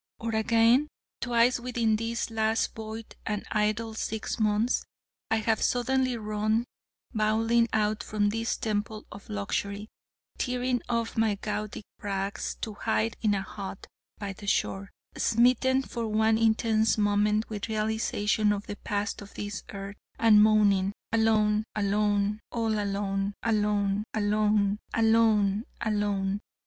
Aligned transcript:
Or 0.19 0.31
again 0.31 0.87
twice 1.21 1.59
within 1.59 1.95
these 1.95 2.31
last 2.31 2.73
void 2.73 3.15
and 3.23 3.45
idle 3.51 3.93
six 3.93 4.39
months 4.39 4.83
I 5.29 5.35
have 5.35 5.61
suddenly 5.61 6.17
run, 6.17 6.65
bawling 7.13 7.67
out, 7.71 8.01
from 8.01 8.29
this 8.29 8.57
temple 8.57 9.05
of 9.11 9.29
luxury, 9.29 9.89
tearing 10.39 10.81
off 10.89 11.17
my 11.17 11.35
gaudy 11.35 11.83
rags, 12.01 12.57
to 12.61 12.73
hide 12.73 13.15
in 13.21 13.35
a 13.35 13.43
hut 13.43 13.85
by 14.17 14.33
the 14.33 14.47
shore, 14.47 14.89
smitten 15.15 15.83
for 15.83 16.07
one 16.07 16.39
intense 16.39 16.97
moment 16.97 17.47
with 17.47 17.69
realisation 17.69 18.51
of 18.51 18.65
the 18.65 18.77
past 18.77 19.21
of 19.21 19.35
this 19.35 19.61
earth, 19.69 19.97
and 20.17 20.41
moaning: 20.41 20.93
'alone, 21.13 21.63
alone... 21.75 22.39
all 22.51 22.73
alone, 22.79 23.35
alone, 23.43 24.03
alone... 24.15 24.79
alone, 24.95 25.63
alone....' 25.79 26.41